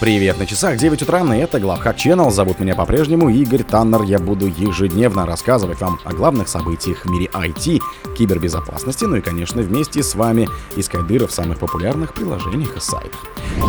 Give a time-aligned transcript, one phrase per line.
[0.00, 2.30] Привет, на часах 9 утра, и это Главхак Channel.
[2.30, 4.02] Зовут меня по-прежнему Игорь Таннер.
[4.02, 7.80] Я буду ежедневно рассказывать вам о главных событиях в мире IT,
[8.16, 13.20] кибербезопасности, ну и, конечно, вместе с вами искать дыры в самых популярных приложениях и сайтах.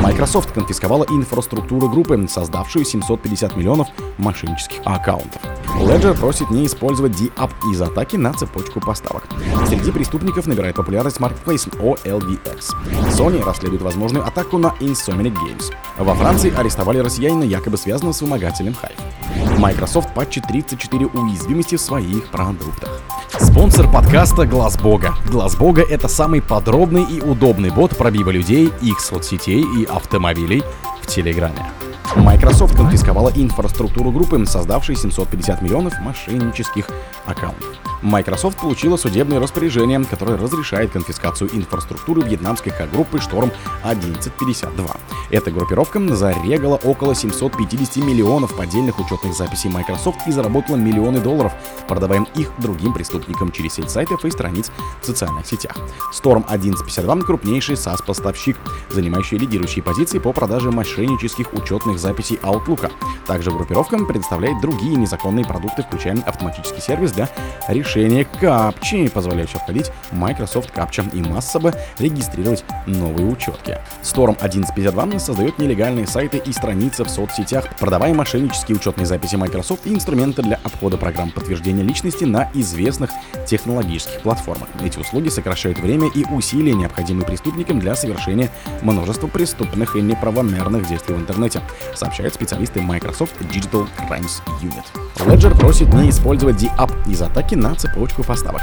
[0.00, 5.42] Microsoft конфисковала инфраструктуру группы, создавшую 750 миллионов мошеннических аккаунтов.
[5.78, 9.24] Ledger просит не использовать DApp из атаки на цепочку поставок.
[9.66, 12.74] Среди преступников набирает популярность Marketplace OLVX.
[13.10, 15.72] Sony расследует возможную атаку на Insomniac Games.
[15.98, 19.58] Во Франции арестовали россиянина, якобы связанного с вымогателем Hive.
[19.58, 23.00] Microsoft патчит 34 уязвимости в своих продуктах.
[23.40, 25.14] Спонсор подкаста Глаз Бога.
[25.28, 30.62] Глаз Бога это самый подробный и удобный бот пробива людей, их соцсетей и автомобилей
[31.02, 31.70] в Телеграме.
[32.16, 36.88] Microsoft конфисковала инфраструктуру группы, создавшей 750 миллионов мошеннических
[37.26, 37.66] аккаунтов.
[38.02, 43.50] Microsoft получила судебное распоряжение, которое разрешает конфискацию инфраструктуры вьетнамской группы Шторм
[43.82, 44.86] 1152.
[45.30, 51.54] Эта группировка зарегала около 750 миллионов поддельных учетных записей Microsoft и заработала миллионы долларов,
[51.88, 55.76] продавая их другим преступникам через сеть сайтов и страниц в социальных сетях.
[56.12, 58.56] Storm 1152— крупнейший SaaS-поставщик,
[58.90, 62.90] занимающий лидирующие позиции по продаже мошеннических учетных записей Outlook.
[63.26, 67.28] Также группировка предоставляет другие незаконные продукты, включая автоматический сервис для
[67.68, 73.78] решения капчи, позволяющий входить Microsoft Captcha и массово регистрировать новые учетки.
[74.02, 79.94] Storm 1152 создает нелегальные сайты и страницы в соцсетях, продавая мошеннические учетные записи Microsoft и
[79.94, 83.10] инструменты для обхода программ подтверждения личности на известных
[83.46, 84.68] технологических платформах.
[84.82, 88.50] Эти услуги сокращают время и усилия, необходимые преступникам для совершения
[88.82, 91.60] множества преступных и неправомерных действий в интернете,
[91.94, 94.84] сообщают специалисты Microsoft Digital Crimes Unit.
[95.26, 98.62] Ledger просит не использовать DApp из атаки на цепочку поставок.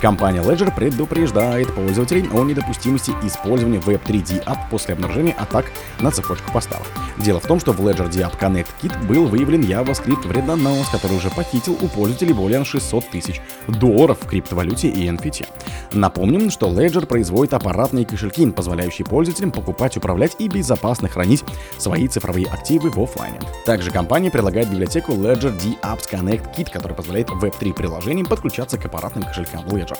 [0.00, 5.66] Компания Ledger предупреждает пользователей о недопустимости использования Web3 DApp после обнаружения атак
[6.00, 6.86] на цепочку поставок.
[7.18, 11.30] Дело в том, что в Ledger DApp Connect Kit был выявлен JavaScript вредонос, который уже
[11.30, 15.46] похитил у пользователей более 600 тысяч долларов в криптовалюте и NFT.
[15.92, 21.44] Напомним, что Ledger производит аппаратные кошельки, позволяющие пользователям покупать, управлять и безопасно хранить
[21.78, 23.38] свои цифровые активы в офлайне.
[23.66, 29.24] Также компания предлагает библиотеку Ledger DApps Connect Kit, который позволяет Web3 приложениям подключаться к аппаратным
[29.24, 29.98] кошелькам Ledger.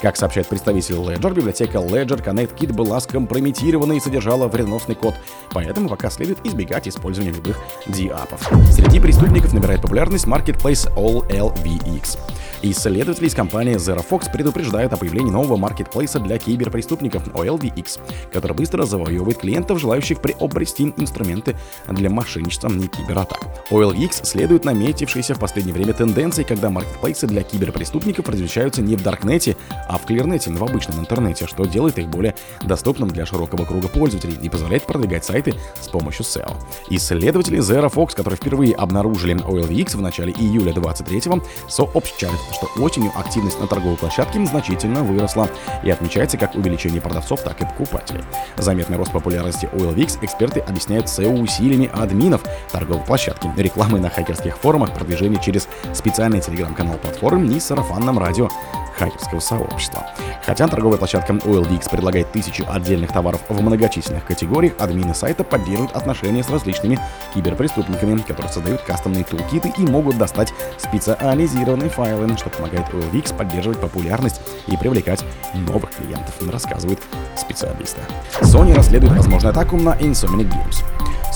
[0.00, 5.14] Как сообщает представитель Ledger, библиотека Ledger Connect Kit была скомпрометирована и содержала вредоносный код,
[5.52, 8.72] поэтому пока следует избегать использования любых DApp'ов.
[8.72, 12.18] Среди преступников набирает популярность Marketplace OLVX.
[12.66, 18.00] Исследователи из компании ZeroFox предупреждают о появлении нового маркетплейса для киберпреступников OLVX,
[18.32, 21.56] который быстро завоевывает клиентов, желающих приобрести инструменты
[21.88, 23.42] для мошенничества и кибератак.
[23.70, 29.58] OLVX следует наметившейся в последнее время тенденции, когда маркетплейсы для киберпреступников размещаются не в Даркнете,
[29.86, 34.38] а в Клирнете, в обычном интернете, что делает их более доступным для широкого круга пользователей
[34.40, 35.52] и позволяет продвигать сайты
[35.82, 36.54] с помощью SEO.
[36.88, 43.66] Исследователи ZeroFox, которые впервые обнаружили OLVX в начале июля 23-го, сообщают, что осенью активность на
[43.66, 45.48] торговой площадке значительно выросла
[45.82, 48.24] и отмечается как увеличение продавцов, так и покупателей.
[48.56, 55.40] Заметный рост популярности OLVX эксперты объясняют SEO-усилиями админов торговой площадки, рекламой на хакерских форумах, продвижение
[55.40, 58.48] через специальный телеграм-канал платформы и сарафанном радио
[58.96, 60.06] хакерского сообщества.
[60.44, 66.42] Хотя торговая площадка OLVX предлагает тысячи отдельных товаров в многочисленных категориях, админы сайта поддерживают отношения
[66.42, 66.98] с различными
[67.34, 74.40] киберпреступниками, которые создают кастомные тулкиты и могут достать специализированные файлы, что помогает OLVX поддерживать популярность
[74.66, 77.00] и привлекать новых клиентов, рассказывают
[77.36, 78.00] специалисты.
[78.40, 80.93] Sony расследует возможную атаку на Insomniac Games.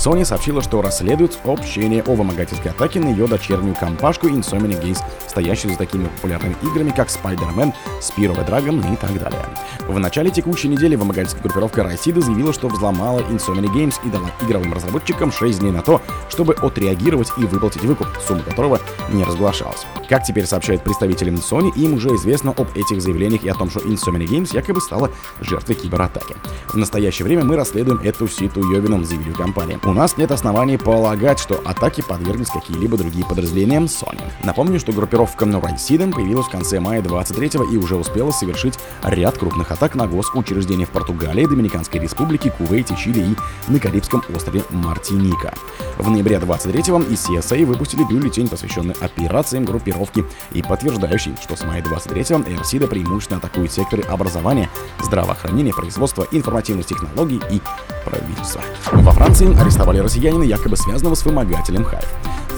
[0.08, 5.72] Sony сообщила, что расследует сообщение о вымогательской атаке на ее дочернюю компашку Insomniac Games, стоящую
[5.72, 9.44] за такими популярными играми, как Spider-Man, of a Dragon и так далее.
[9.86, 14.72] В начале текущей недели вымогательская группировка Райсида заявила, что взломала Insomniac Games и дала игровым
[14.72, 18.80] разработчикам 6 дней на то, чтобы отреагировать и выплатить выкуп, сумма которого
[19.12, 19.84] не разглашалась.
[20.08, 23.80] Как теперь сообщают представители Sony, им уже известно об этих заявлениях и о том, что
[23.80, 25.10] Insomniac Games якобы стала
[25.42, 26.34] жертвой кибератаки.
[26.68, 29.78] В настоящее время мы расследуем эту ситуевину, заявили компания.
[29.84, 34.22] У нас нет оснований полагать, что атаке подверглись какие-либо другие подразделения Sony.
[34.44, 39.72] Напомню, что группировка Райсидом появилась в конце мая 23 и уже успела совершить ряд крупных
[39.72, 43.36] атак на госучреждения в Португалии, Доминиканской Республике, Кувейте, Чили и
[43.72, 45.52] на Карибском острове Мартиника.
[45.96, 51.82] В ноябре 23-го из CSA выпустили бюллетень, посвященный операциям группировки и подтверждающий, что с мая
[51.82, 54.70] 23-го Эрсида преимущественно атакует секторы образования,
[55.02, 57.60] здравоохранения, производства, информативных технологий и
[58.08, 58.60] правительства.
[58.92, 62.06] Во Франции арестовали россиянина, якобы связанного с вымогателем Хайф.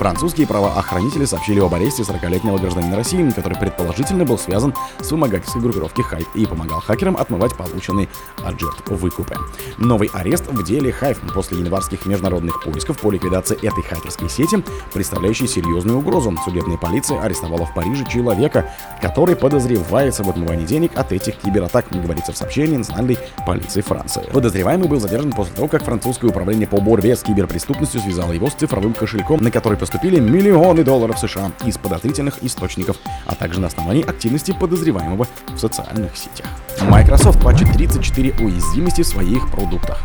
[0.00, 6.00] Французские правоохранители сообщили об аресте 40-летнего гражданина России, который предположительно был связан с вымогательской группировки
[6.00, 8.08] Хайп и помогал хакерам отмывать полученные
[8.42, 9.34] от жертв выкупы.
[9.76, 14.64] Новый арест в деле Хайф после январских международных поисков по ликвидации этой хакерской сети,
[14.94, 16.34] представляющей серьезную угрозу.
[16.46, 22.32] Судебная полиция арестовала в Париже человека, который подозревается в отмывании денег от этих кибератак, говорится
[22.32, 24.22] в сообщении национальной полиции Франции.
[24.32, 28.54] Подозреваемый был задержан после того, как французское управление по борьбе с киберпреступностью связало его с
[28.54, 32.96] цифровым кошельком, на который поступили миллионы долларов США из подозрительных источников,
[33.26, 36.46] а также на основании активности подозреваемого в социальных сетях.
[36.82, 39.98] Microsoft патчит 34 уязвимости в своих продуктах.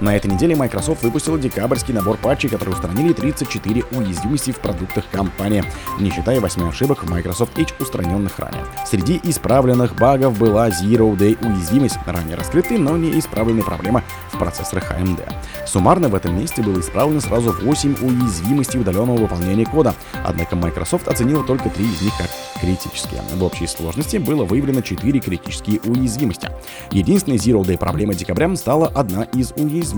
[0.00, 5.62] На этой неделе Microsoft выпустила декабрьский набор патчей, которые устранили 34 уязвимости в продуктах компании,
[5.98, 8.64] не считая 8 ошибок в Microsoft Edge, устраненных ранее.
[8.86, 14.02] Среди исправленных багов была Zero Day уязвимость, ранее раскрытая, но не исправленная проблема
[14.32, 15.20] в процессорах AMD.
[15.66, 19.94] Суммарно в этом месте было исправлено сразу 8 уязвимостей удаленного выполнения кода,
[20.24, 23.20] однако Microsoft оценила только 3 из них как критические.
[23.34, 26.48] В общей сложности было выявлено 4 критические уязвимости.
[26.90, 29.89] Единственной Zero Day проблемой декабря стала одна из уязвимостей,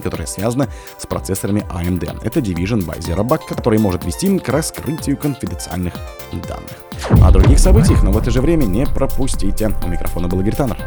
[0.00, 0.68] которая связана
[0.98, 2.20] с процессорами AMD.
[2.24, 5.94] Это Division by Zero Bug, который может вести к раскрытию конфиденциальных
[6.32, 7.22] данных.
[7.22, 9.70] О других событиях, но в это же время не пропустите.
[9.84, 10.78] У микрофона был Игорь Таннер.